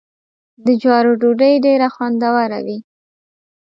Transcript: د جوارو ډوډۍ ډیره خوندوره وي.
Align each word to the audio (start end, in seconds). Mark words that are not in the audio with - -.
د 0.65 0.67
جوارو 0.81 1.11
ډوډۍ 1.21 1.53
ډیره 1.65 1.87
خوندوره 1.95 2.59
وي. 2.65 2.77